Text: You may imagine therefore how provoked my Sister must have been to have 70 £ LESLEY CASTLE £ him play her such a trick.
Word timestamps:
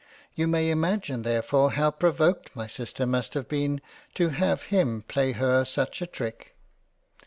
You 0.33 0.47
may 0.47 0.71
imagine 0.71 1.21
therefore 1.21 1.73
how 1.73 1.91
provoked 1.91 2.55
my 2.55 2.65
Sister 2.65 3.05
must 3.05 3.35
have 3.35 3.47
been 3.47 3.81
to 4.15 4.29
have 4.29 4.61
70 4.61 4.65
£ 4.65 4.65
LESLEY 4.65 4.65
CASTLE 4.73 4.77
£ 4.77 4.79
him 4.79 5.01
play 5.07 5.31
her 5.33 5.63
such 5.63 6.01
a 6.01 6.07
trick. 6.07 6.55